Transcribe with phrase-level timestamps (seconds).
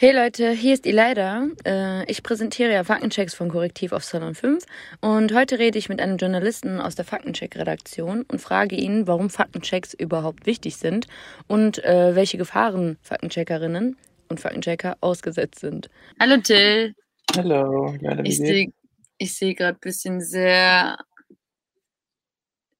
[0.00, 1.48] Hey Leute, hier ist Elida.
[1.66, 4.64] Äh, ich präsentiere ja Faktenchecks von Korrektiv auf Salon 5
[5.00, 9.94] und heute rede ich mit einem Journalisten aus der Faktencheck-Redaktion und frage ihn, warum Faktenchecks
[9.94, 11.08] überhaupt wichtig sind
[11.48, 13.96] und äh, welche Gefahren Faktencheckerinnen
[14.28, 15.90] und Faktenchecker ausgesetzt sind.
[16.20, 16.94] Hallo Till.
[17.34, 17.92] Hallo.
[18.22, 18.68] ich sehe
[19.20, 20.96] seh gerade ein bisschen sehr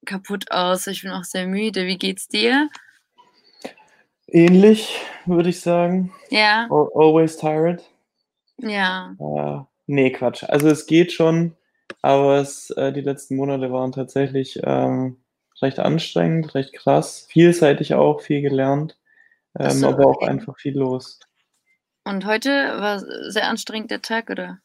[0.07, 0.87] kaputt aus.
[0.87, 1.85] Ich bin auch sehr müde.
[1.85, 2.69] Wie geht's dir?
[4.31, 6.13] Ähnlich, würde ich sagen.
[6.31, 6.69] Ja.
[6.71, 7.83] Always tired.
[8.59, 9.15] Ja.
[9.19, 10.45] Äh, nee, Quatsch.
[10.45, 11.57] Also es geht schon,
[12.03, 15.17] aber es, äh, die letzten Monate waren tatsächlich ähm,
[15.63, 17.27] recht anstrengend, recht krass.
[17.31, 18.99] Vielseitig auch, viel gelernt,
[19.59, 21.21] ähm, so, aber auch einfach viel los.
[22.05, 23.01] Und heute war
[23.31, 24.59] sehr anstrengend der Tag, oder?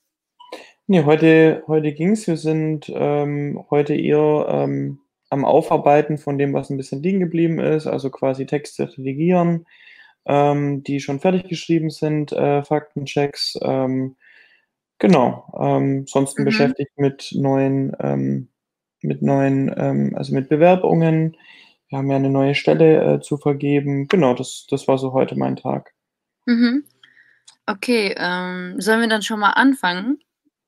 [0.87, 2.27] Nee, heute, heute ging es.
[2.27, 4.99] Wir sind ähm, heute eher ähm,
[5.33, 9.65] am Aufarbeiten von dem, was ein bisschen liegen geblieben ist, also quasi Texte redigieren,
[10.25, 13.57] ähm, die schon fertig geschrieben sind, äh, Faktenchecks.
[13.61, 14.15] Ähm,
[14.99, 15.51] genau.
[15.59, 16.45] Ähm, sonst mhm.
[16.45, 18.49] beschäftigt mit neuen, ähm,
[19.01, 21.35] mit neuen, ähm, also mit Bewerbungen.
[21.89, 24.07] Wir haben ja eine neue Stelle äh, zu vergeben.
[24.07, 25.93] Genau, das, das war so heute mein Tag.
[26.45, 26.83] Mhm.
[27.65, 30.19] Okay, ähm, sollen wir dann schon mal anfangen?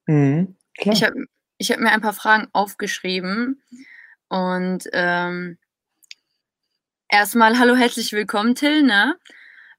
[0.07, 0.95] Mhm, klar.
[0.95, 1.25] Ich habe
[1.57, 3.61] ich hab mir ein paar Fragen aufgeschrieben.
[4.29, 5.57] Und ähm,
[7.09, 9.15] erstmal hallo, herzlich willkommen, Till, ne?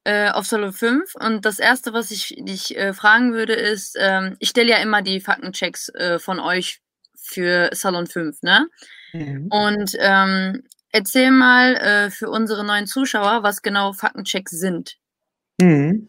[0.04, 1.14] Äh, auf Solo 5.
[1.16, 5.02] Und das erste, was ich dich äh, fragen würde, ist, ähm, ich stelle ja immer
[5.02, 6.80] die Faktenchecks äh, von euch
[7.16, 8.68] für Salon 5, ne?
[9.12, 9.48] Mhm.
[9.50, 14.96] Und ähm, erzähl mal äh, für unsere neuen Zuschauer, was genau Faktenchecks sind.
[15.60, 16.08] Mhm.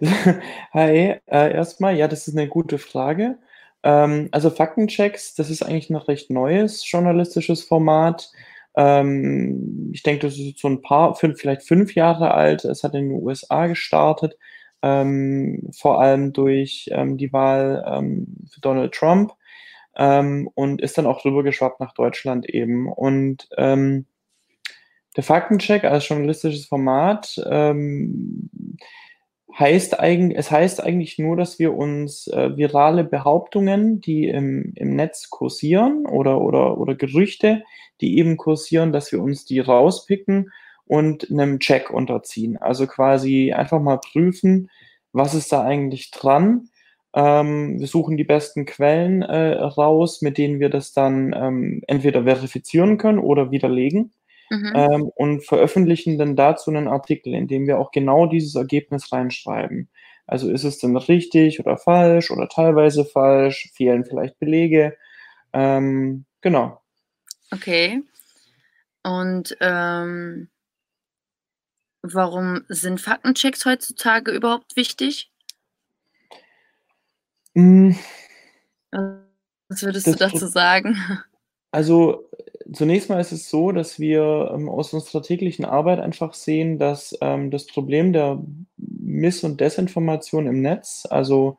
[0.72, 3.38] Hi, äh, erstmal, ja, das ist eine gute Frage.
[3.84, 8.32] Ähm, also Faktenchecks, das ist eigentlich ein recht neues journalistisches Format.
[8.76, 12.64] Ähm, ich denke, das ist so ein paar, fünf, vielleicht fünf Jahre alt.
[12.64, 14.38] Es hat in den USA gestartet,
[14.82, 19.32] ähm, vor allem durch ähm, die Wahl ähm, für Donald Trump
[19.96, 22.90] ähm, und ist dann auch rübergeschwappt nach Deutschland eben.
[22.90, 23.48] Und
[25.16, 27.36] der Faktencheck als journalistisches Format
[29.58, 34.96] heißt eigentlich, es heißt eigentlich nur, dass wir uns äh, virale Behauptungen, die im, im
[34.96, 37.62] Netz kursieren oder, oder, oder Gerüchte,
[38.00, 40.50] die eben kursieren, dass wir uns die rauspicken
[40.86, 42.56] und einem Check unterziehen.
[42.56, 44.70] Also quasi einfach mal prüfen,
[45.12, 46.68] was ist da eigentlich dran.
[47.14, 52.24] Ähm, wir suchen die besten Quellen äh, raus, mit denen wir das dann ähm, entweder
[52.24, 54.12] verifizieren können oder widerlegen
[54.50, 54.72] mhm.
[54.74, 59.88] ähm, und veröffentlichen dann dazu einen Artikel, in dem wir auch genau dieses Ergebnis reinschreiben.
[60.26, 63.70] Also ist es denn richtig oder falsch oder teilweise falsch?
[63.74, 64.96] Fehlen vielleicht Belege?
[65.52, 66.80] Ähm, genau.
[67.50, 68.02] Okay.
[69.02, 70.48] Und ähm,
[72.02, 75.30] warum sind Faktenchecks heutzutage überhaupt wichtig?
[77.54, 77.92] Mm.
[78.90, 80.96] Was würdest das du dazu sagen?
[81.74, 82.30] Also
[82.72, 87.16] zunächst mal ist es so, dass wir ähm, aus unserer täglichen Arbeit einfach sehen, dass
[87.20, 88.42] ähm, das Problem der
[88.76, 91.58] Miss- und Desinformation im Netz, also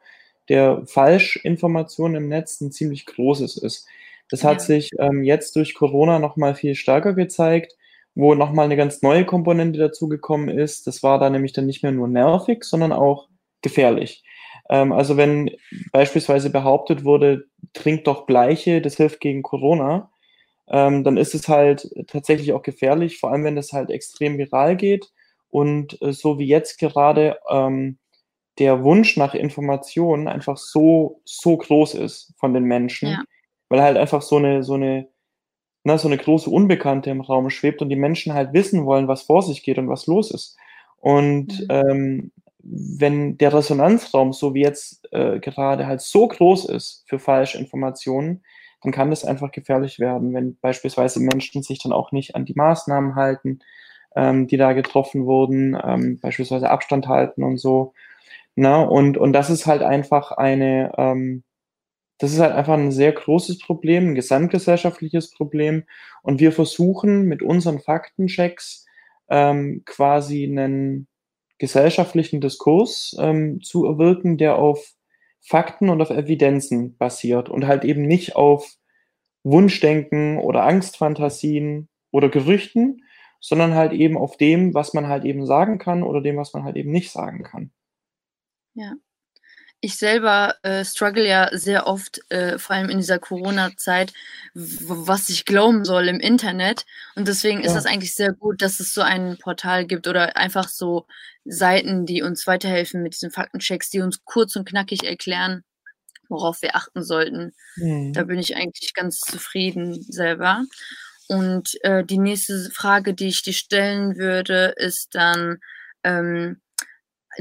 [0.50, 3.88] der Falschinformation im Netz, ein ziemlich großes ist.
[4.30, 4.66] Das hat ja.
[4.66, 7.76] sich ähm, jetzt durch Corona nochmal viel stärker gezeigt,
[8.16, 10.88] wo nochmal eine ganz neue Komponente dazugekommen ist.
[10.88, 13.28] Das war da nämlich dann nicht mehr nur nervig, sondern auch
[13.62, 14.24] gefährlich.
[14.70, 15.52] Ähm, also wenn
[15.92, 20.10] beispielsweise behauptet wurde, trink doch Bleiche, das hilft gegen Corona,
[20.68, 24.76] ähm, dann ist es halt tatsächlich auch gefährlich, vor allem wenn das halt extrem viral
[24.76, 25.12] geht
[25.50, 27.98] und äh, so wie jetzt gerade ähm,
[28.58, 33.24] der Wunsch nach Informationen einfach so, so groß ist von den Menschen, ja.
[33.70, 35.08] weil halt einfach so eine, so eine,
[35.84, 39.24] na, so eine große Unbekannte im Raum schwebt und die Menschen halt wissen wollen, was
[39.24, 40.58] vor sich geht und was los ist.
[40.98, 41.68] Und mhm.
[41.70, 42.32] ähm,
[42.68, 48.44] wenn der Resonanzraum, so wie jetzt äh, gerade, halt so groß ist für falsche Informationen,
[48.86, 52.54] dann kann das einfach gefährlich werden, wenn beispielsweise Menschen sich dann auch nicht an die
[52.56, 53.60] Maßnahmen halten,
[54.16, 57.94] ähm, die da getroffen wurden, ähm, beispielsweise Abstand halten und so.
[58.56, 58.90] Na, ne?
[58.90, 61.44] und, und das ist halt einfach eine, ähm,
[62.20, 65.84] das ist halt einfach ein sehr großes Problem, ein gesamtgesellschaftliches Problem.
[66.24, 68.86] Und wir versuchen mit unseren Faktenchecks
[69.30, 71.08] ähm, quasi einen,
[71.58, 74.95] gesellschaftlichen Diskurs ähm, zu erwirken, der auf
[75.48, 78.76] Fakten und auf Evidenzen basiert und halt eben nicht auf
[79.44, 83.04] Wunschdenken oder Angstfantasien oder Gerüchten,
[83.40, 86.64] sondern halt eben auf dem, was man halt eben sagen kann oder dem, was man
[86.64, 87.72] halt eben nicht sagen kann.
[88.74, 88.94] Ja.
[89.86, 94.14] Ich selber, äh, struggle ja sehr oft, äh, vor allem in dieser Corona-Zeit,
[94.56, 96.86] was ich glauben soll im Internet.
[97.14, 97.76] Und deswegen ist Ja.
[97.76, 101.06] das eigentlich sehr gut, dass es so ein Portal gibt oder einfach so
[101.46, 105.64] Seiten, die uns weiterhelfen mit diesen Faktenchecks, die uns kurz und knackig erklären,
[106.30, 107.54] worauf wir achten sollten.
[108.14, 108.26] Da Mhm.
[108.26, 110.66] bin ich eigentlich ganz zufrieden selber.
[111.28, 115.60] Und, äh, die nächste Frage, die ich dir stellen würde, ist dann,
[116.04, 116.62] ähm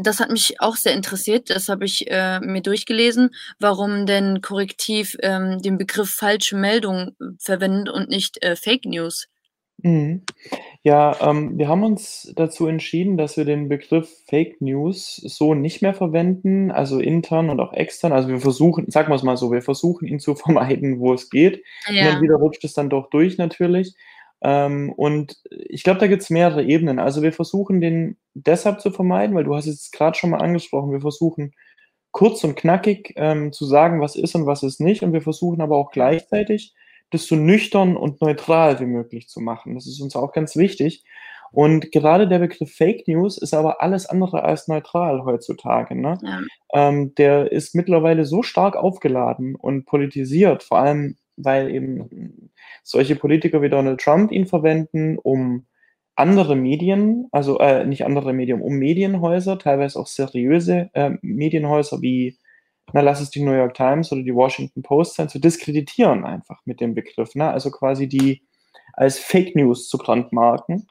[0.03, 3.31] das hat mich auch sehr interessiert, das habe ich, äh, mir durchgelesen,
[3.61, 9.29] warum denn Korrektiv, ähm, den Begriff falsche Meldung verwendet und nicht, äh, Fake News.
[9.83, 10.23] Mhm.
[10.83, 15.83] Ja, ähm, wir haben uns dazu entschieden, dass wir den Begriff Fake News so nicht
[15.83, 18.13] mehr verwenden, also intern und auch extern.
[18.13, 21.63] Also, wir versuchen sagen wir's mal so, wir versuchen ihn zu vermeiden, wo es geht.
[21.87, 22.21] Hin und Ja.
[22.21, 23.95] wieder rutscht es dann doch durch natürlich.
[24.45, 26.99] Ähm, und ich glaube, da gibt's mehrere Ebenen.
[26.99, 30.93] Also, wir versuchen den deshalb zu vermeiden, weil du hast es grad schon mal angesprochen,
[30.93, 31.55] wir versuchen
[32.13, 35.03] kurz und knackig, ähm, zu sagen, was ist und was ist nicht.
[35.03, 36.75] Und wir versuchen aber auch gleichzeitig,
[37.11, 39.75] das so nüchtern und neutral wie möglich zu machen.
[39.75, 41.05] Das ist uns auch ganz wichtig.
[41.51, 46.19] Und gerade der Begriff Fake News ist aber alles andere als neutral heutzutage, ne?
[46.23, 46.41] Ja.
[46.75, 52.51] Ähm, der ist mittlerweile so stark aufgeladen und politisiert, vor allem, weil eben
[52.85, 55.67] solche Politiker wie Donald Trump ihn verwenden, um
[56.17, 62.39] andere Medien also, äh, nicht andere Medien, um Medienhäuser, teilweise auch seriöse, ähm, Medienhäuser wie
[62.93, 66.61] na, lass es die New York Times oder die Washington Post sein, zu diskreditieren einfach
[66.67, 67.51] mit dem Begriff, ne?
[67.51, 68.43] Also, quasi die
[68.95, 70.87] als Fake News zu brandmarken.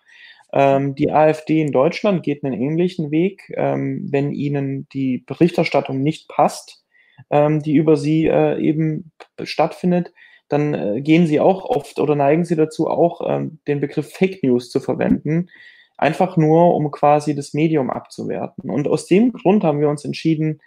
[0.54, 3.44] Ähm, die AfD in Deutschland geht 'nen ähnlichen Weg.
[3.57, 6.84] Ähm, wenn ihnen die Berichterstattung nicht passt,
[7.31, 9.12] ähm, die über sie, äh, eben
[9.44, 10.13] stattfindet,
[10.50, 14.44] dann, äh, gehen sie auch oft oder neigen sie dazu, auch, ähm, den Begriff Fake
[14.44, 15.50] News zu verwenden,
[15.98, 18.69] einfach nur, um quasi das Medium abzuwerten.
[18.69, 20.60] Und aus dem Grund haben wir uns entschieden,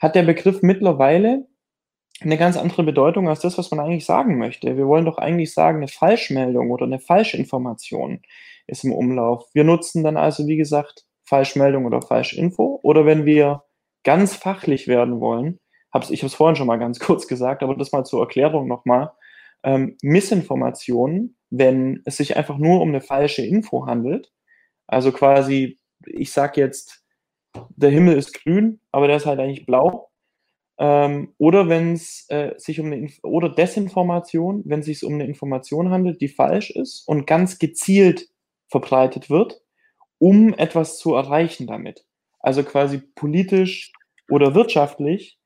[0.00, 1.46] hat der Begriff mittlerweile
[2.24, 4.76] 'ne ganz andere Bedeutung als das, was man eigentlich sagen möchte.
[4.78, 8.22] Wir wollen doch eigentlich sagen, 'ne Falschmeldung oder 'ne Falschinformation
[8.68, 9.46] ist im Umlauf.
[9.54, 13.64] Wir nutzen dann also, wie gesagt, Falschmeldung oder Falschinfo oder wenn wir
[14.04, 15.58] ganz fachlich werden wollen,
[15.94, 18.22] habe es ich habe es vorhin schon mal ganz kurz gesagt, aber das mal zur
[18.22, 19.12] Erklärung noch mal,
[19.64, 24.32] ähm, Missinformationen, wenn es sich einfach nur um 'ne falsche Info handelt.
[24.88, 27.04] Also, quasi, ich sage jetzt:
[27.76, 30.10] „Der Himmel ist grün“, aber der ist halt eigentlich blau.
[30.80, 35.90] Ähm, oder wenn's, äh, sich um 'ne Inf oder Desinformation, wenn sich's um 'ne Information
[35.90, 38.28] handelt, die falsch ist und ganz gezielt
[38.70, 39.62] verbreitet wird,
[40.20, 42.06] um etwas zu erreichen damit.
[42.40, 43.92] Also, quasi politisch
[44.30, 45.38] oder wirtschaftlich,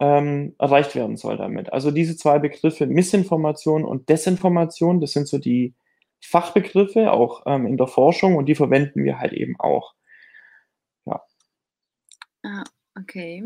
[0.00, 1.72] ähm, erreicht werden soll damit.
[1.72, 5.74] Also, diese 2 Begriffe Missinformation und Desinformation, das sind so die
[6.20, 9.94] Fachbegriffe auch, ähm, in der Forschung und die verwenden wir halt eben auch.
[11.06, 11.22] Ja.
[12.42, 12.64] Ah,
[12.98, 13.44] okay.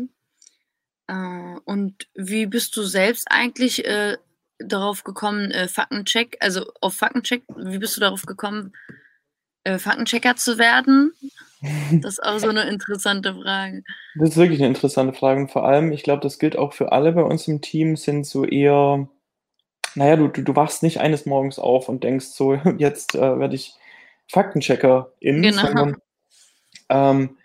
[1.07, 4.17] Äh, und wie bist du selbst eigentlich, äh,
[4.59, 8.73] darauf gekommen, äh, Faktencheck also, auf Faktencheck wie bist du darauf gekommen,
[9.63, 11.13] äh, Faktenchecker zu werden?
[12.01, 13.83] Das ist auch so 'ne interessante Frage.
[14.15, 16.91] Das ist wirklich 'ne interessante Frage und vor allem, ich glaube, das gilt auch für
[16.91, 19.07] alle bei uns im Team, sind so eher
[19.95, 23.39] na ja, du du du wachst nicht eines Morgens auf und denkst so: „Jetzt, äh,
[23.39, 23.73] werde ich
[24.29, 25.61] Faktencheckerin“, Genau.
[25.61, 25.95] sondern,
[26.89, 27.37] ähm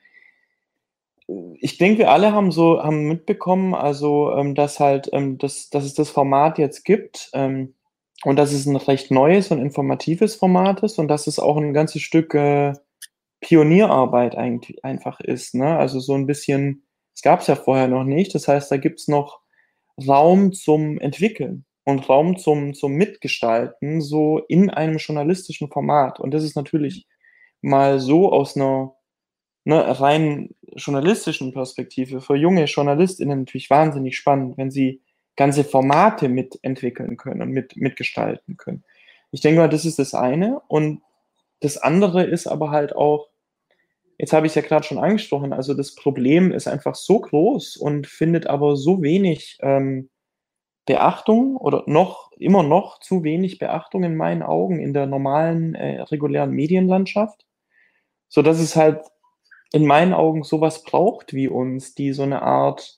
[1.61, 5.85] ich denke, wir alle haben so haben mitbekommen, also, ähm, dass halt, ähm, dass dass
[5.85, 7.75] es das Format jetzt gibt, ähm,
[8.25, 11.73] und dass es 'n recht neues und informatives Format ist und dass es auch 'n
[11.75, 12.75] ganzes Stück, äh,
[13.47, 15.79] Pionierarbeit eigentlich einfach ist, ne?
[15.79, 16.85] Also, so 'n bisschen
[17.15, 18.35] das gab's ja vorher noch nicht.
[18.37, 19.41] Das heißt, da gibt's noch
[20.09, 26.21] Raum zum Entwickeln und Raum zum zum Mitgestalten so in einem journalistischen Format.
[26.21, 27.07] Und das ist natürlich
[27.63, 28.95] mal so aus 'ner,
[29.67, 35.03] ne, rein journalistischen Perspektive für junge JournalistInnen natürlich wahnsinnig spannend, wenn sie
[35.37, 38.85] ganze Formate mitentwickeln können und mit mitgestalten können.
[39.33, 40.61] Ich denke mal, das ist das eine.
[40.69, 41.03] Und
[41.63, 43.29] das andere ist aber halt auch
[44.19, 48.07] jetzt habe ich's ja grad schon angesprochen, also, das Problem ist einfach so groß und
[48.07, 50.11] findet aber so wenig, ähm,
[50.87, 56.03] Beachtung oder noch immer noch zu wenig Beachtung in meinen Augen in der normalen, äh,
[56.03, 57.47] regulären Medienlandschaft,
[58.29, 59.01] sodass es halt
[59.73, 62.97] in meinen Augen so was braucht wie uns, die so 'ne Art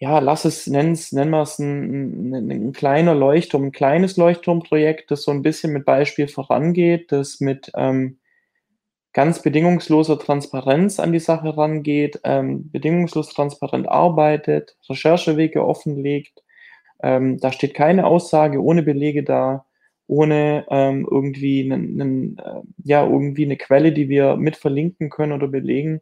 [0.00, 5.10] ja, lass es nenn's nennen wir's 'n 'n 'n 'n kleiner Leuchtturm 'n kleines Leuchtturmprojekt,
[5.10, 8.18] das so 'n bisschen mit Beispiel vorangeht, das mit, ähm,
[9.16, 16.44] ganz bedingungsloser Transparenz an die Sache rangeht, ähm, bedingungslos transparent arbeitet, Recherchewege offenlegt.
[17.02, 19.66] Ähm, da steht keine Aussage ohne Belege da,
[20.08, 25.32] ohne, ähm, irgendwie 'nen 'nen, äh ja, irgendwie 'ne Quelle, die wir mit verlinken können
[25.32, 26.00] oder belegen.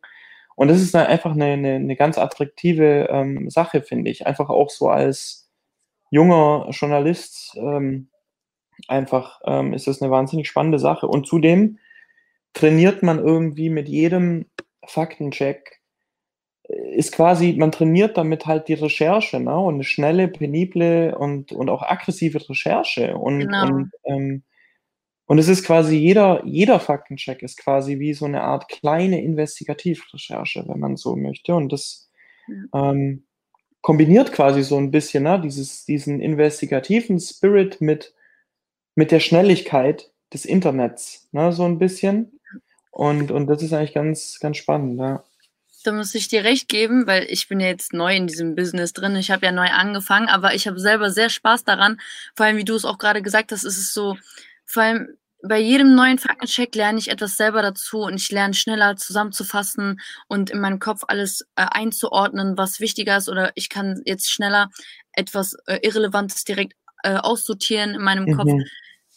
[0.57, 4.27] Und das ist einfach eine, eine, eine ganz attraktive ähm, Sache, finde ich.
[4.27, 5.51] Einfach auch so als
[6.11, 8.09] junger Journalist ähm,
[8.89, 11.07] einfach ähm, ist das eine wahnsinnig spannende Sache.
[11.09, 11.79] Und zudem
[12.55, 14.47] trainiert man irgendwie mit jedem
[14.87, 15.81] Faktencheck,
[16.69, 19.59] äh, ist quasi, man trainiert damit halt die Recherche, ne?
[19.59, 23.17] Und eine schnelle, penible und, und auch aggressive Recherche.
[23.17, 23.67] Und, genau.
[23.67, 24.43] und ähm,
[25.27, 30.65] und es ist quasi jeder, jeder Faktencheck ist quasi wie so eine Art kleine Investigativrecherche,
[30.67, 31.55] wenn man so möchte.
[31.55, 32.11] Und das
[32.47, 32.91] ja.
[32.91, 33.25] ähm,
[33.81, 38.15] kombiniert quasi so ein bisschen ne, dieses, diesen investigativen Spirit mit,
[38.95, 42.34] mit der Schnelligkeit des Internets, ne, so ein bisschen.
[42.95, 45.25] Und, und das ist eigentlich ganz, ganz spannend, ja.
[45.83, 48.93] Da muss ich dir recht geben, weil ich bin ja jetzt neu in diesem Business
[48.93, 49.17] drin.
[49.17, 52.01] Ich habe ja neu angefangen, aber ich habe selber sehr Spaß daran.
[52.37, 54.17] Vor allem, wie du es auch gerade gesagt hast, ist es so,
[54.65, 55.09] vor allem
[55.43, 60.51] bei jedem neuen Faktencheck lerne ich etwas selber dazu und ich lerne schneller zusammenzufassen und
[60.51, 64.71] in meinem Kopf alles äh, einzuordnen, was wichtiger ist oder ich kann jetzt schneller
[65.13, 68.37] etwas äh, Irrelevantes direkt äh, aussortieren in meinem mhm.
[68.37, 68.53] Kopf.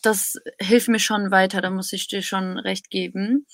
[0.01, 3.46] Das hilft mir schon weiter, da muss ich dir schon recht geben.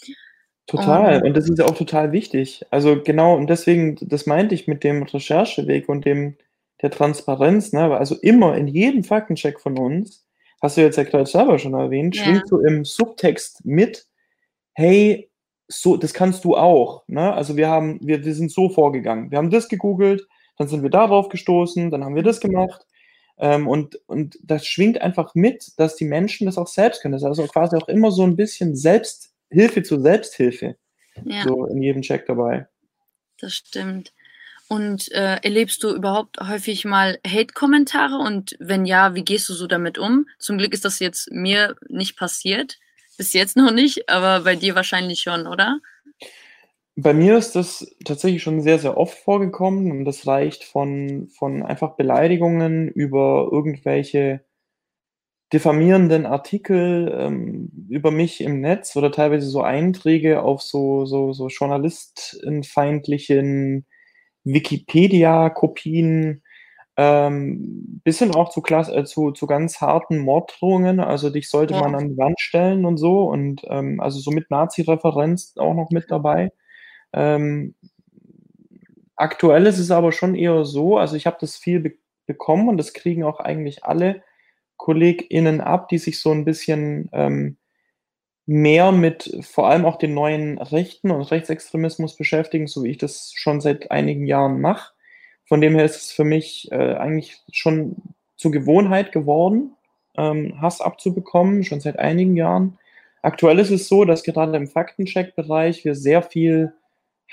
[0.68, 2.66] Total, und, und das ist ja auch total wichtig.
[2.70, 6.38] Also genau, und deswegen, das meinte ich mit dem Rechercheweg und dem
[6.82, 7.96] der Transparenz, ne?
[7.98, 10.26] Also immer in jedem Faktencheck von uns
[10.62, 12.24] hast du jetzt ja gerade selber schon erwähnt, ja.
[12.24, 14.08] schwingt so im Subtext mit,
[14.74, 15.30] hey,
[15.68, 17.04] so, das kannst du auch.
[17.08, 17.34] Ne?
[17.34, 19.32] Also wir haben, wir, wir sind so vorgegangen.
[19.32, 20.26] Wir haben das gegoogelt,
[20.58, 22.86] dann sind wir darauf gestoßen, dann haben wir das gemacht.
[23.38, 27.14] Ähm, und, und das schwingt einfach mit, dass die Menschen das auch selbst können.
[27.14, 30.76] Das ist also quasi auch immer so ein bisschen Selbsthilfe zur Selbsthilfe.
[31.26, 31.44] Ja.
[31.44, 32.68] So in jedem Check dabei.
[33.40, 34.14] Das stimmt.
[34.68, 38.18] Und äh, erlebst du überhaupt häufig mal Hate-Kommentare?
[38.18, 40.28] Und wenn ja, wie gehst du so damit um?
[40.40, 42.80] Zum Glück ist das jetzt mir nicht passiert.
[43.18, 45.80] Bis jetzt noch nicht, aber bei dir wahrscheinlich schon, oder?
[46.96, 51.64] Bei mir ist das tatsächlich schon sehr, sehr oft vorgekommen und das reicht von, von
[51.64, 54.44] einfach Beleidigungen über irgendwelche
[55.54, 61.48] diffamierenden Artikel ähm, über mich im Netz oder teilweise so Einträge auf so, so, so
[61.48, 63.86] journalistenfeindlichen
[64.44, 66.42] Wikipedia-Kopien,
[66.98, 71.00] ähm, bisschen auch zu, Klass äh, zu, zu ganz harten Morddrohungen.
[71.00, 71.82] Also dich sollte ja.
[71.82, 73.24] man an die Wand stellen und so.
[73.24, 76.52] Und ähm, also so mit Nazi-Referenz auch noch mit dabei.
[77.14, 77.76] Ähm,
[79.16, 81.94] aktuell ist es aber schon eher so, also ich habe das viel be
[82.26, 84.24] bekommen und das kriegen auch eigentlich alle
[84.78, 87.58] KollegInnen ab, die sich so ein bisschen ähm,
[88.46, 93.34] mehr mit vor allem auch den neuen Rechten und Rechtsextremismus beschäftigen, so wie ich das
[93.36, 94.94] schon seit einigen Jahren mache.
[95.46, 97.96] Von dem her ist es für mich äh, eigentlich schon
[98.36, 99.76] zur Gewohnheit geworden,
[100.18, 102.78] ähm, Hass abzubekommen, schon seit einigen Jahren.
[103.22, 106.74] Aktuell ist es so, dass gerade im Faktencheck-Bereich wir sehr viel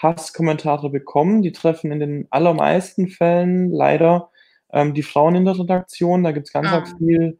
[0.02, 1.42] Hasskommentare bekommen.
[1.42, 4.30] Die treffen in den allermeisten Fällen leider
[4.72, 6.24] ähm, die Frauen in der Redaktion.
[6.24, 6.84] Da gibt es ganz ah.
[6.98, 7.38] viel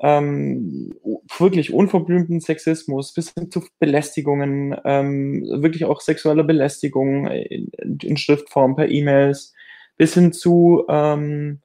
[0.00, 0.94] ähm,
[1.38, 7.70] wirklich unverblümten Sexismus bis hin zu Belästigungen, ähm, wirklich auch sexuelle Belästigung in,
[8.02, 9.54] in Schriftform per E-Mails,
[9.96, 11.60] bis hin zu ähm,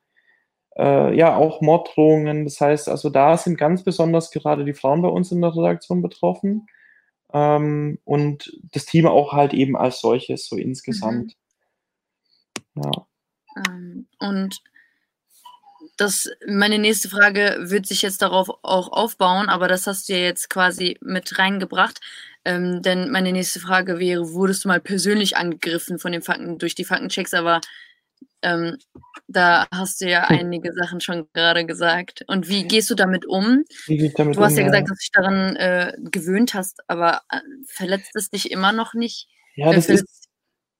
[0.77, 2.43] äh, ja auch Morddrohungen.
[2.43, 6.03] Das heißt, also da sind ganz besonders gerade die Frauen bei uns in der Redaktion
[6.03, 6.67] betroffen
[7.33, 11.35] ähm, und das Team auch halt eben als solches so insgesamt.
[12.75, 12.83] Mhm.
[12.83, 13.07] Ja.
[13.67, 14.61] Ähm, und
[15.97, 20.19] das, meine nächste Frage wird sich jetzt darauf auch aufbauen, aber das hast du ja
[20.19, 21.99] jetzt quasi mit reingebracht.
[22.45, 26.75] Ähm, denn meine nächste Frage wäre, wurdest du mal persönlich angegriffen von den Fakten durch
[26.75, 27.61] die Faktenchecks, aber
[28.41, 28.77] ähm,
[29.27, 30.39] da hast du ja hm.
[30.39, 32.23] einige Sachen schon gerade gesagt.
[32.27, 33.63] Und wie gehst du damit um?
[33.87, 37.39] Damit du hast um, ja gesagt, dass du dich daran äh, gewöhnt hast, aber äh,
[37.67, 39.27] verletzt es dich immer noch nicht?
[39.55, 40.27] Ja, das, ist,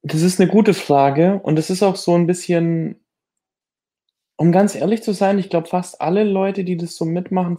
[0.04, 3.04] das ist eine gute Frage und es ist auch so ein bisschen
[4.38, 7.58] um ganz ehrlich zu sein, ich glaube, fast alle Leute, die das so mitmachen,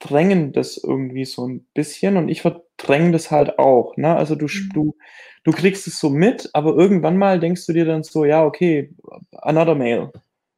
[0.00, 4.16] verdrängen das irgendwie so ein bisschen und ich verdränge das halt auch, ne?
[4.16, 4.70] Also, du mhm.
[4.74, 4.96] du
[5.44, 8.90] du kriegst es so mit, aber irgendwann mal denkst du dir dann so: „Ja, okay,
[9.32, 10.10] another mail.“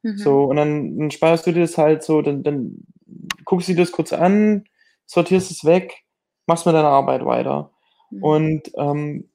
[0.02, 0.16] Mhm.
[0.18, 2.86] So, und dann dann sparst du dir das halt so, dann dann
[3.44, 4.64] guckst du dir das kurz an,
[5.06, 6.04] sortierst es weg,
[6.46, 7.70] machst mit deiner Arbeit weiter.
[8.10, 8.22] Mhm.
[8.22, 9.30] Und, ähm,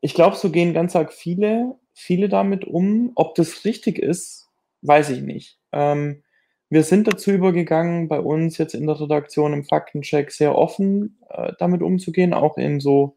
[0.00, 3.12] ich glaube, so gehen ganz arg viele viele damit um.
[3.14, 4.48] Ob das richtig ist,
[4.82, 5.58] weiß ich nicht.
[5.72, 6.22] Ähm,
[6.68, 11.52] wir sind dazu übergegangen, bei uns jetzt in der Redaktion im Faktencheck sehr offen äh,
[11.58, 13.16] damit umzugehen, auch in so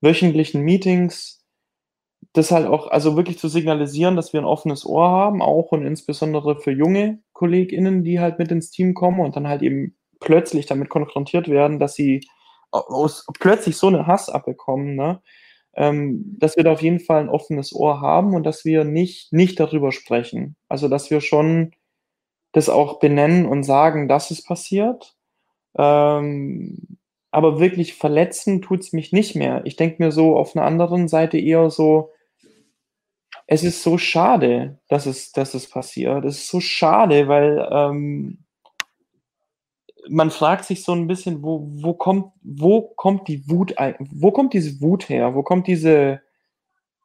[0.00, 1.44] wöchentlichen Meetings,
[2.32, 5.86] das halt auch, also wirklich zu signalisieren, dass wir ein offenes Ohr haben, auch und
[5.86, 10.66] insbesondere für junge KollegInnen, die halt mit ins Team kommen und dann halt eben plötzlich
[10.66, 12.20] damit konfrontiert werden, dass sie
[12.70, 15.22] aus, plötzlich so einen Hass abbekommen, ne?
[15.74, 19.32] ähm, dass wir da auf jeden Fall ein offenes Ohr haben und dass wir nicht,
[19.32, 20.56] nicht darüber sprechen.
[20.68, 21.72] Also, dass wir schon
[22.56, 25.14] das auch benennen und sagen, dass es passiert.
[25.76, 26.96] Ähm,
[27.30, 29.60] aber wirklich verletzen tut es mich nicht mehr.
[29.66, 32.12] Ich denke mir so auf einer anderen Seite eher so,
[33.46, 36.24] es ist so schade, dass es, dass es passiert.
[36.24, 38.38] Es ist so schade, weil ähm,
[40.08, 44.54] man fragt sich so ein bisschen, wo, wo, kommt, wo kommt die Wut, wo kommt
[44.54, 45.34] diese Wut her?
[45.34, 46.22] Wo kommt diese,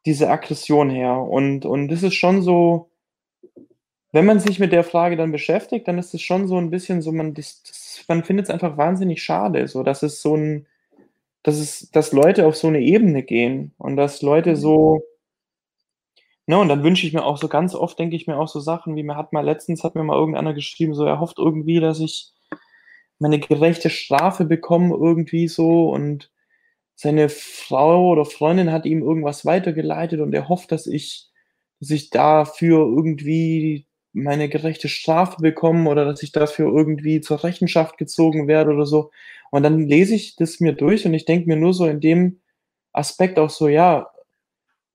[0.06, 1.18] diese Aggression her?
[1.18, 2.91] Und, und das ist schon so,
[4.12, 7.00] wenn man sich mit der Frage dann beschäftigt, dann ist es schon so ein bisschen
[7.00, 7.34] so, man,
[8.08, 10.66] man findet es einfach wahnsinnig schade, so dass es so ein,
[11.42, 14.56] dass es, dass Leute auf so eine Ebene gehen und dass Leute mhm.
[14.56, 15.02] so,
[16.46, 18.60] ne, und dann wünsche ich mir auch so ganz oft, denke ich mir auch so
[18.60, 21.80] Sachen, wie mir hat mal letztens, hat mir mal irgendeiner geschrieben, so er hofft irgendwie,
[21.80, 22.32] dass ich
[23.18, 26.30] meine gerechte Strafe bekomme irgendwie so und
[26.96, 31.30] seine Frau oder Freundin hat ihm irgendwas weitergeleitet und er hofft, dass ich,
[31.80, 37.98] dass ich dafür irgendwie meine gerechte Strafe bekomme oder dass ich dafür irgendwie zur Rechenschaft
[37.98, 39.10] gezogen werde oder so.
[39.50, 42.40] Und dann lese ich das mir durch und ich denke mir nur so in dem
[42.92, 44.10] Aspekt auch so, ja,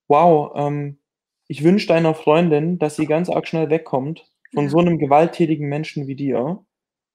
[0.08, 1.00] wow, ähm,
[1.48, 4.70] ich wünsche deiner Freundin, dass sie ganz arg schnell wegkommt von ja.
[4.70, 6.64] so einem gewalttätigen Menschen wie dir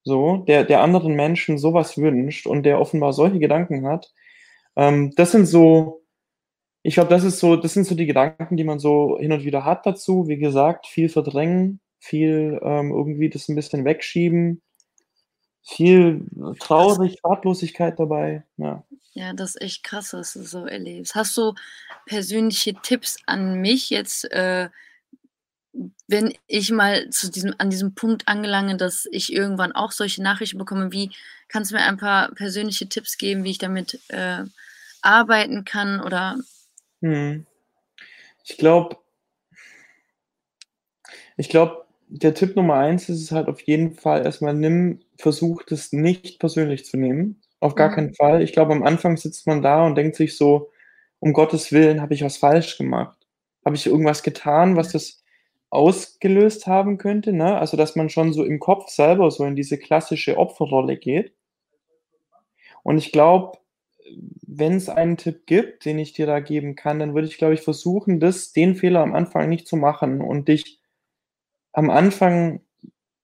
[0.05, 4.13] so, der, der anderen Menschen sowas wünscht und der offenbar solche Gedanken hat.
[4.77, 6.03] Ähm, das sind so,
[6.83, 9.45] ich glaube, das ist so, das sind so die Gedanken, die man so hin und
[9.45, 10.27] wieder hat dazu.
[10.29, 14.61] Wie gesagt, viel verdrängen, viel ähm, irgendwie das ein bisschen wegschieben,
[15.63, 16.27] viel
[16.59, 18.43] traurig, Ratlosigkeit dabei.
[18.57, 18.85] Ja.
[19.13, 21.15] ja, das ist echt krass, was du so erlebst.
[21.15, 21.55] Hast du
[22.07, 24.31] persönliche Tipps an mich jetzt?
[24.33, 24.69] Äh,
[26.07, 30.59] wenn ich mal zu diesem, an diesem Punkt angelange, dass ich irgendwann auch solche Nachrichten
[30.59, 31.13] bekomme, wie
[31.49, 34.43] kannst du mir ein paar persönliche Tipps geben, wie ich damit äh,
[35.03, 36.37] arbeiten kann oder?
[37.01, 37.47] Hm.
[38.45, 38.99] Ich glaube,
[41.37, 41.82] ich glaube,
[42.15, 46.39] der Tipp Nummer eins ist es halt auf jeden Fall erstmal nimm, versuch das nicht
[46.39, 47.41] persönlich zu nehmen.
[47.59, 47.95] Auf gar mhm.
[47.95, 48.43] keinen Fall.
[48.43, 50.71] Ich glaube, am Anfang sitzt man da und denkt sich so,
[51.21, 53.17] um Gottes Willen, habe ich was falsch gemacht?
[53.65, 55.23] Habe ich irgendwas getan, was das
[55.71, 57.33] ausgelöst haben könnte.
[57.33, 57.57] Ne?
[57.57, 61.33] Also, dass man schon so im Kopf selber so in diese klassische Opferrolle geht.
[62.83, 63.59] Und ich glaube,
[64.43, 67.55] wenn es einen Tipp gibt, den ich dir da geben kann, dann würde ich, glaube
[67.55, 70.82] ich, versuchen, das, den Fehler am Anfang nicht zu machen und dich
[71.73, 72.61] am Anfang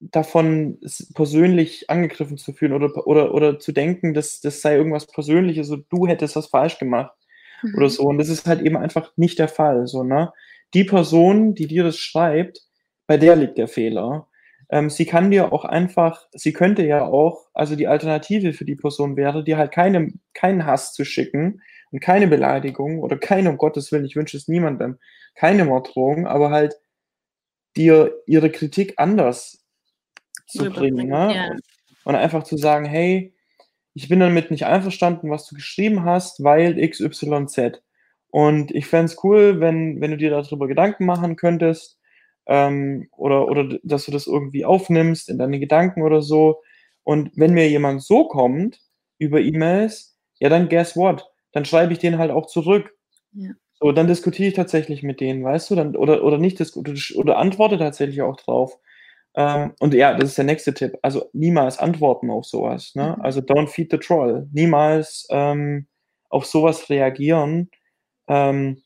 [0.01, 0.79] davon
[1.15, 5.83] persönlich angegriffen zu fühlen oder, oder, oder zu denken, dass das sei irgendwas Persönliches oder
[5.89, 7.15] du hättest das falsch gemacht
[7.63, 7.75] mhm.
[7.77, 8.05] oder so.
[8.05, 9.87] Und das ist halt eben einfach nicht der Fall.
[9.87, 10.33] So, ne?
[10.75, 12.63] die Person, die dir das schreibt,
[13.07, 14.29] bei der liegt der Fehler.
[14.71, 18.77] Ähm, sie kann dir auch einfach, sie könnte ja auch, also die Alternative für die
[18.77, 23.57] Person wäre, dir halt keine, keinen Hass zu schicken und keine Beleidigung oder keine, um
[23.57, 24.99] Gottes Willen, ich wünsche es niemandem,
[25.35, 26.75] keine Morddrohung, aber halt
[27.77, 29.65] dir ihre Kritik anders
[30.47, 31.09] zu bringen.
[31.09, 31.35] Ne?
[31.35, 31.57] Ja.
[32.05, 33.35] Und einfach zu sagen, hey,
[33.95, 37.83] ich bin damit nicht einverstanden, was du geschrieben hast, weil XYZ.
[38.31, 41.99] Und ich fände es cool, wenn, wenn du dir darüber Gedanken machen könntest
[42.47, 46.63] ähm, oder, oder dass du das irgendwie aufnimmst in deine Gedanken oder so.
[47.03, 48.81] Und wenn mir jemand so kommt
[49.19, 51.27] über E-Mails, ja, dann guess what?
[51.53, 52.95] Dann schreibe ich den halt auch zurück.
[53.33, 53.51] Ja.
[53.81, 56.61] So, dann diskutiere ich tatsächlich mit denen, weißt du, dann, oder, oder nicht
[57.17, 58.77] oder antworte tatsächlich auch drauf.
[59.37, 60.99] Ähm, und ja, das ist der nächste Tipp.
[61.03, 62.93] Also niemals antworten auf sowas.
[62.97, 63.14] Ne?
[63.17, 63.23] Mhm.
[63.25, 64.49] Also don't feed the troll.
[64.53, 65.87] Niemals ähm,
[66.31, 67.71] auf sowas reagieren,
[68.29, 68.83] ähm,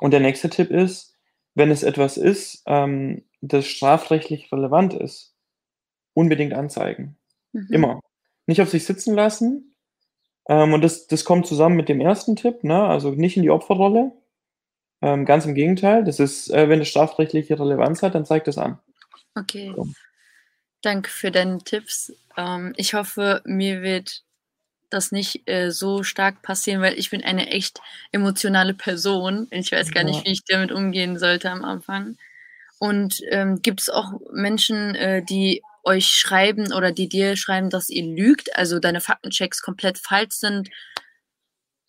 [0.00, 1.16] und der nächste Tipp ist,
[1.54, 5.34] wenn es etwas ist, ähm, das strafrechtlich relevant ist,
[6.14, 7.18] unbedingt anzeigen.
[7.52, 7.68] Mhm.
[7.70, 8.00] Immer.
[8.46, 9.73] Nicht auf sich sitzen lassen.
[10.48, 12.84] Ähm, und das, das kommt zusammen mit dem ersten Tipp, ne?
[12.84, 14.12] also nicht in die Opferrolle.
[15.02, 16.04] Ähm, ganz im Gegenteil.
[16.04, 18.78] Das ist, äh, wenn es strafrechtliche Relevanz hat, dann zeigt es an.
[19.34, 19.72] Okay.
[19.74, 19.86] So.
[20.82, 22.12] Danke für deine Tipps.
[22.36, 24.22] Ähm, ich hoffe, mir wird
[24.90, 27.80] das nicht äh, so stark passieren, weil ich bin eine echt
[28.12, 29.48] emotionale Person.
[29.50, 32.16] Ich weiß gar nicht, wie ich damit umgehen sollte am Anfang.
[32.78, 37.90] Und ähm, gibt es auch Menschen, äh, die euch schreiben oder die dir schreiben, dass
[37.90, 40.70] ihr lügt, also deine Faktenchecks komplett falsch sind?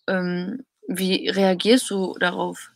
[0.08, 2.72] Ähm, wie reagierst du darauf?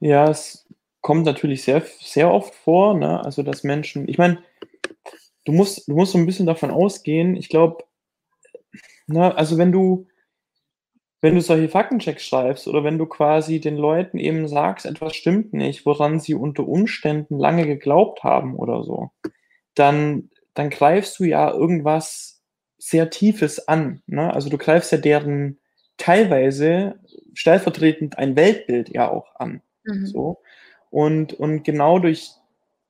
[0.00, 0.66] Ja, es
[1.00, 3.24] kommt natürlich sehr, sehr oft vor, ne?
[3.24, 4.42] Also dass Menschen, ich meine,
[5.44, 7.82] du musst, du musst so ein bisschen davon ausgehen, ich glaube,
[9.08, 9.34] Ne?
[9.36, 10.06] Also wenn du,
[11.20, 15.52] wenn du solche Faktenchecks schreibst oder wenn du quasi den Leuten eben sagst, etwas stimmt
[15.52, 19.10] nicht, woran sie unter Umständen lange geglaubt haben oder so,
[19.78, 22.42] dann, dann greifst du ja irgendwas
[22.78, 24.02] sehr Tiefes an.
[24.06, 24.32] Ne?
[24.32, 25.58] Also du greifst ja deren,
[25.96, 27.00] teilweise
[27.34, 29.62] stellvertretend ein Weltbild ja auch an.
[29.84, 30.06] Mhm.
[30.06, 30.40] So.
[30.90, 32.30] Und, und genau durch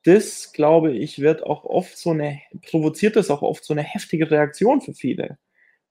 [0.04, 4.30] das, glaube ich, wird auch oft so eine, provoziert das auch oft so eine heftige
[4.30, 5.38] Reaktion für viele.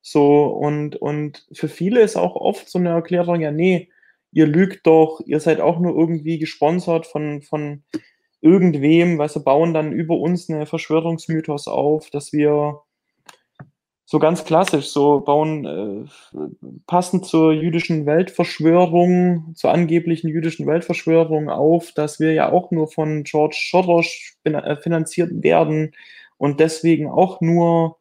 [0.02, 3.90] So, und, und für viele ist auch oft so eine Erklärung, ja, nee,
[4.32, 7.84] ihr lügt doch, ihr seid auch nur irgendwie gesponsert von, von
[8.42, 12.82] irgendwem, weißt du, bauen dann über uns eine Verschwörungsmythos auf, dass wir
[14.10, 16.38] so ganz klassisch, so bauen äh,
[16.88, 23.24] passend zur jüdischen Weltverschwörung, zur angeblichen jüdischen Weltverschwörung auf, dass wir ja auch nur von
[23.26, 25.92] George Soros äh, finanziert werden
[26.38, 27.98] und deswegen auch nur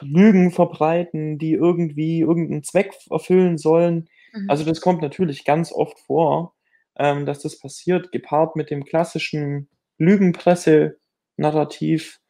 [0.00, 4.08] Lügen verbreiten, die irgendwie irgendeinen Zweck erfüllen sollen.
[4.32, 4.50] Mhm.
[4.50, 6.53] Also das kommt natürlich ganz oft vor,
[6.98, 12.20] ähm, dass das passiert, gepaart mit dem klassischen Lügenpresse-Narrativ.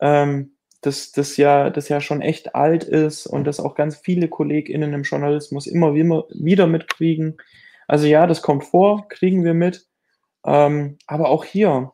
[0.00, 4.28] Ähm, das, das, ja, das ja schon echt alt ist und das auch ganz viele
[4.28, 7.36] KollegInnen im Journalismus immer wieder mitkriegen.
[7.88, 9.86] Also ja, das kommt vor, kriegen wir mit.
[10.44, 11.92] Ähm, aber auch hier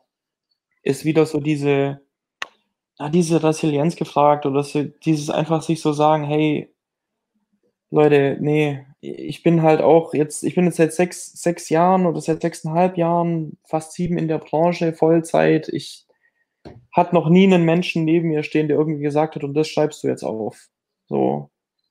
[0.83, 2.01] ist wieder so diese,
[2.99, 4.63] ja, diese Resilienz gefragt oder
[5.03, 6.71] dieses einfach sich so sagen, hey,
[7.89, 12.21] Leute, nee, ich bin halt auch jetzt, ich bin jetzt seit sechs, sechs Jahren oder
[12.21, 15.69] seit sechseinhalb Jahren, fast sieben in der Branche, Vollzeit.
[15.69, 16.05] Ich
[16.91, 20.03] hat noch nie einen Menschen neben mir stehen, der irgendwie gesagt hat, und das schreibst
[20.03, 20.67] du jetzt auf.
[21.07, 21.49] So.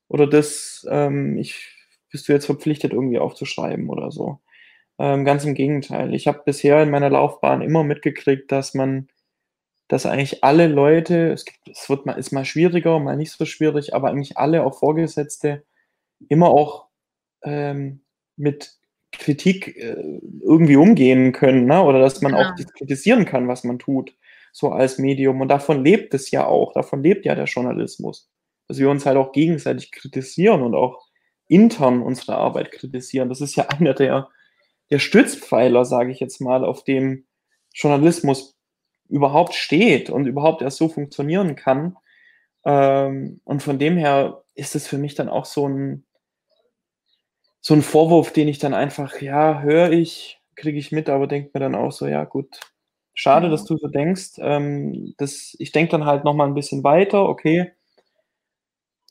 [0.08, 1.74] Oder das, ähm, ich
[2.10, 4.38] bist du jetzt verpflichtet, irgendwie aufzuschreiben oder so.
[4.98, 6.14] Ähm, ganz im Gegenteil.
[6.14, 9.08] Ich habe bisher in meiner Laufbahn immer mitgekriegt, dass man,
[9.88, 13.44] dass eigentlich alle Leute, es, gibt, es wird mal, ist mal schwieriger, mal nicht so
[13.44, 15.64] schwierig, aber eigentlich alle, auch Vorgesetzte,
[16.28, 16.83] immer auch
[17.44, 18.00] ähm,
[18.36, 18.72] mit
[19.12, 21.82] Kritik äh, irgendwie umgehen können, ne?
[21.82, 22.44] oder dass man Genau.
[22.50, 24.14] auch kritisieren kann, was man tut
[24.52, 25.40] so als Medium.
[25.40, 28.30] Und davon lebt es ja auch, davon lebt ja der Journalismus.
[28.68, 31.06] Dass wir uns halt auch gegenseitig kritisieren und auch
[31.48, 33.28] intern unsere Arbeit kritisieren.
[33.28, 34.28] Das ist ja einer der,
[34.90, 37.26] der Stützpfeiler, sage ich jetzt mal, auf dem
[37.74, 38.56] Journalismus
[39.08, 41.96] überhaupt steht und überhaupt erst so funktionieren kann.
[42.64, 46.04] Ähm, und von dem her ist es für mich dann auch so ein,
[47.64, 51.50] so ein Vorwurf, den ich dann einfach, ja, höre ich, kriege ich mit, aber denke
[51.54, 52.60] mir dann auch so, ja, gut,
[53.16, 53.50] Schade, Ja.
[53.52, 54.32] dass du so denkst.
[54.38, 57.28] Ähm, das, ich denke dann halt noch mal ein bisschen weiter.
[57.28, 57.72] Okay,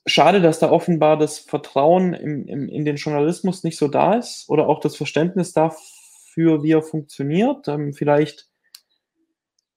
[0.05, 4.49] schade, dass da offenbar das Vertrauen im, im, in den Journalismus nicht so da ist
[4.49, 7.67] oder auch das Verständnis dafür, wie er funktioniert.
[7.67, 8.49] Ähm, vielleicht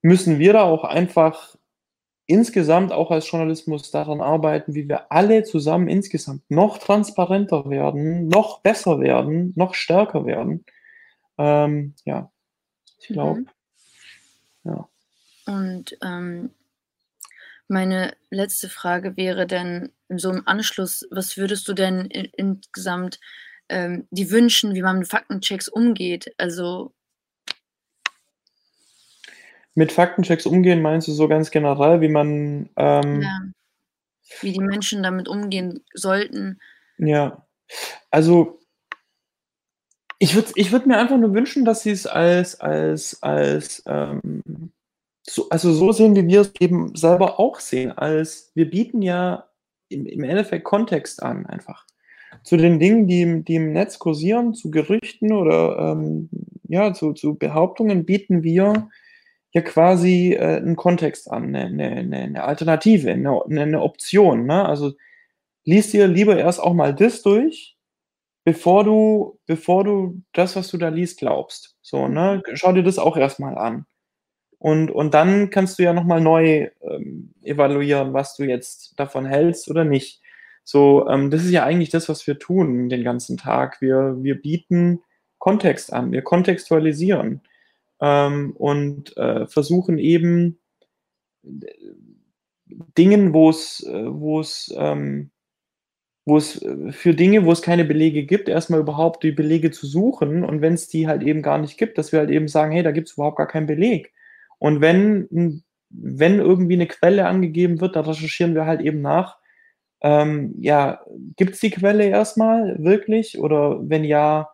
[0.02, 1.56] müssen wir da auch einfach
[2.26, 8.60] insgesamt auch als Journalismus daran arbeiten, wie wir alle zusammen insgesamt noch transparenter werden, noch
[8.60, 10.64] besser werden, noch stärker werden.
[11.38, 12.30] Ähm, ja,
[12.98, 13.40] ich glaube.
[13.40, 13.48] Mhm.
[14.64, 14.88] Ja.
[15.46, 16.50] Und ähm,
[17.68, 23.20] meine letzte Frage wäre dann so im Anschluss, was würdest du denn in, insgesamt
[23.68, 26.32] ähm, die wünschen, wie man mit Faktenchecks umgeht?
[26.38, 26.92] Also
[29.76, 33.38] Mit Faktenchecks umgehen meinst du so ganz generell, wie man ähm, ja,
[34.40, 36.58] wie die Menschen damit umgehen sollten?
[36.98, 37.46] Ja,
[38.10, 38.58] also
[40.18, 44.42] ich würde ich würd mir einfach nur wünschen, dass sie es als, als, als ähm,
[45.22, 49.50] so, also so sehen, wie wir es eben selber auch sehen, als wir bieten ja
[49.90, 51.84] im, im Endeffekt Kontext an, einfach.
[52.44, 56.30] Zu den Dingen, die, im- die im Netz kursieren, zu Gerüchten oder ähm,
[56.66, 58.88] ja, zu, zu Behauptungen, bieten wir
[59.56, 64.44] ja quasi äh, einen Kontext an, eine, eine, eine Alternative, eine, eine Option.
[64.44, 64.66] Ne?
[64.66, 64.92] Also
[65.64, 67.74] lies dir lieber erst auch mal das durch,
[68.44, 71.78] bevor du, bevor du das, was du da liest, glaubst.
[71.80, 72.42] So, ne?
[72.52, 73.86] Schau dir das auch erstmal an.
[74.58, 79.70] Und, und dann kannst du ja nochmal neu ähm, evaluieren, was du jetzt davon hältst
[79.70, 80.20] oder nicht.
[80.64, 83.80] So, ähm, das ist ja eigentlich das, was wir tun den ganzen Tag.
[83.80, 85.00] Wir, wir bieten
[85.38, 87.40] Kontext an, wir kontextualisieren
[88.00, 90.58] ähm, und äh, versuchen eben
[92.98, 95.30] Dingen, wo es, äh, wo es, ähm,
[96.26, 99.86] wo es äh, für Dinge, wo es keine Belege gibt, erstmal überhaupt die Belege zu
[99.86, 102.72] suchen und wenn es die halt eben gar nicht gibt, dass wir halt eben sagen,
[102.72, 104.12] hey, da gibt es überhaupt gar keinen Beleg.
[104.58, 109.38] Und wenn, n- wenn irgendwie eine Quelle angegeben wird, dann recherchieren wir halt eben nach,
[110.02, 111.00] ähm, ja,
[111.36, 113.38] gibt es die Quelle erstmal wirklich?
[113.38, 114.50] Oder wenn ja,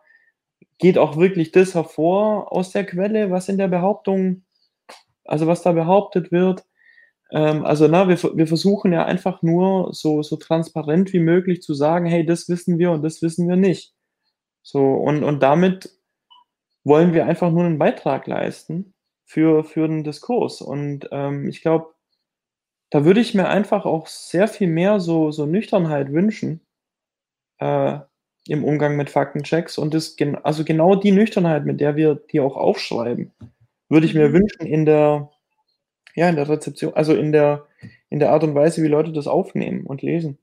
[0.79, 4.43] geht auch wirklich das hervor aus der Quelle, was in der Behauptung,
[5.25, 6.65] also was da behauptet wird?
[7.31, 11.73] Ähm, also, na, wir, wir versuchen ja einfach nur so, so transparent wie möglich zu
[11.73, 13.93] sagen, hey, das wissen wir und das wissen wir nicht.
[14.61, 15.89] So, und, und damit
[16.83, 18.93] wollen wir einfach nur einen Beitrag leisten
[19.25, 20.61] für, für den Diskurs.
[20.61, 21.93] Und ähm, ich glaube,
[22.91, 26.61] da würde ich mir einfach auch sehr viel mehr so, so Nüchternheit wünschen,
[27.59, 27.99] äh,
[28.47, 32.57] im Umgang mit Faktenchecks und das also genau die Nüchternheit, mit der wir die auch
[32.57, 33.31] aufschreiben,
[33.89, 34.33] würde ich mir Mhm.
[34.33, 35.31] wünschen in der
[36.15, 37.67] ja, in der Rezeption also in der
[38.09, 40.37] in der Art und Weise, wie Leute das aufnehmen und lesen.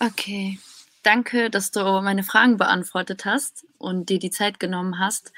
[0.00, 0.58] Okay.
[1.02, 5.32] Danke, dass du meine Fragen beantwortet hast und dir die Zeit genommen hast.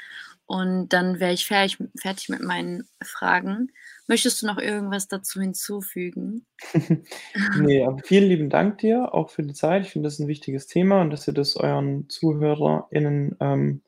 [0.47, 3.73] Und dann wäre ich fertig fertig mit meinen Fragen.
[4.09, 6.45] Möchtest du noch irgendwas dazu hinzufügen?
[7.53, 9.85] Ne, aber vielen lieben Dank dir auch für die Zeit.
[9.87, 13.83] Ich finde, das ist 'n wichtiges Thema und dass ihr das euren ZuhörerInnen, ähm,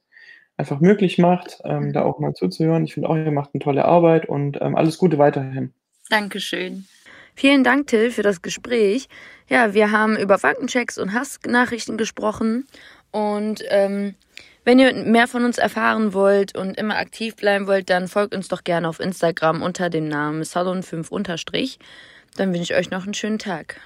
[0.56, 2.06] einfach möglich macht, ähm, da Mhm.
[2.06, 2.84] auch mal zuzuhören.
[2.84, 5.74] Ich finde auch, ihr macht 'ne tolle Arbeit und, ähm, alles Gute weiterhin.
[6.10, 6.86] Dankeschön.
[7.34, 9.08] Vielen Dank, Till, für das Gespräch.
[9.48, 12.66] Ja, wir haben über Faktenchecks und Hassnachrichten gesprochen.
[13.10, 14.14] Und ähm,
[14.66, 18.48] wenn ihr mehr von uns erfahren wollt und immer aktiv bleiben wollt, dann folgt uns
[18.48, 21.78] doch gerne auf Instagram unter dem Namen Salon5
[22.36, 23.80] Dann wünsche ich euch noch einen schönen Tag.